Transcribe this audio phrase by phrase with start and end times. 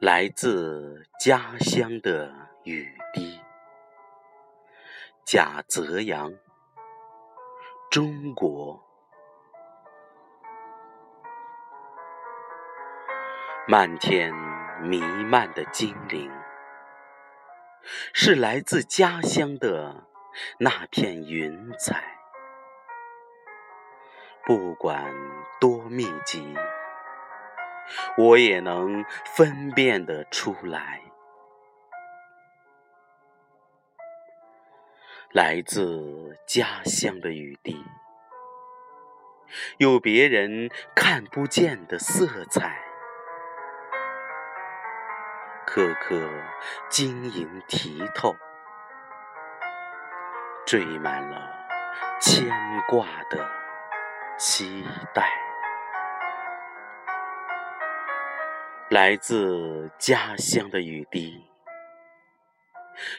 [0.00, 2.32] 来自家乡的
[2.62, 3.40] 雨滴，
[5.26, 6.32] 贾泽阳，
[7.90, 8.80] 中国。
[13.66, 14.32] 漫天
[14.80, 16.30] 弥漫的精灵，
[18.12, 20.06] 是来自家乡的
[20.60, 22.16] 那片云彩。
[24.46, 25.12] 不管
[25.60, 26.54] 多密集，
[28.16, 29.04] 我也能
[29.36, 31.00] 分辨得出来。
[35.32, 37.84] 来自家乡的雨滴，
[39.76, 42.82] 有别人看不见的色彩，
[45.66, 46.28] 颗颗
[46.88, 48.34] 晶莹剔透，
[50.66, 51.52] 缀满了
[52.20, 52.50] 牵
[52.88, 53.58] 挂的。
[54.38, 55.47] 期待
[58.90, 61.44] 来自家乡的雨滴，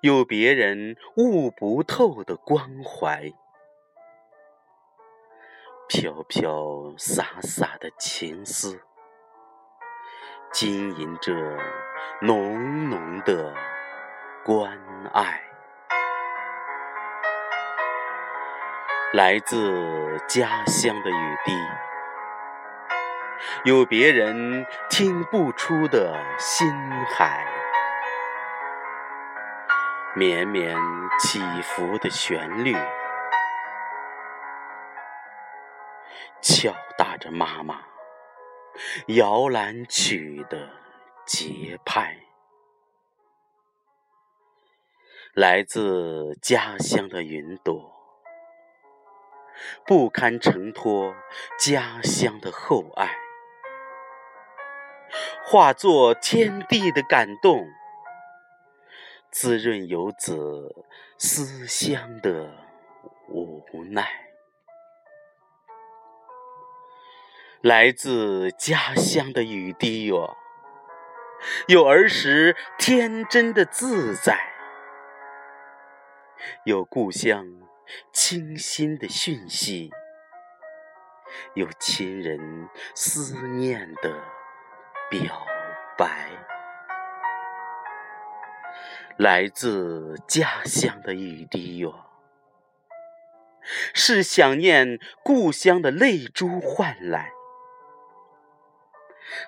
[0.00, 3.32] 有别人悟不透的关怀，
[5.88, 8.80] 飘飘洒洒的情思，
[10.52, 11.34] 经营着
[12.22, 13.52] 浓浓的
[14.44, 14.78] 关
[15.12, 15.42] 爱。
[19.12, 21.52] 来自家乡的雨滴，
[23.66, 26.72] 有别人听不出的心
[27.12, 27.44] 海，
[30.14, 30.78] 绵绵
[31.18, 32.76] 起伏的旋律，
[36.40, 37.80] 敲打着妈妈
[39.08, 40.70] 摇篮曲的
[41.26, 42.20] 节拍。
[45.34, 47.92] 来自家乡的云朵。
[49.84, 51.16] 不堪承托
[51.58, 53.10] 家乡的厚爱，
[55.48, 57.68] 化作天地的感动，
[59.30, 60.84] 滋润游子
[61.16, 62.50] 思乡的
[63.28, 64.08] 无奈。
[67.60, 70.36] 来自家乡的雨滴哟，
[71.68, 74.36] 有儿时天真的自在，
[76.64, 77.46] 有故乡。
[78.12, 79.92] 清新的讯息，
[81.54, 84.20] 有亲人思念的
[85.08, 85.46] 表
[85.96, 86.28] 白，
[89.16, 91.94] 来自家乡的雨滴哟，
[93.94, 97.30] 是想念故乡的泪珠换来，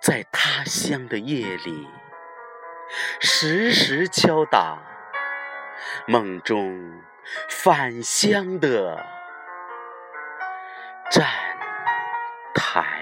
[0.00, 1.88] 在他乡的夜里，
[3.20, 4.78] 时时敲打
[6.06, 7.02] 梦中。
[7.48, 9.06] 返乡的
[11.10, 11.28] 站
[12.54, 12.99] 台。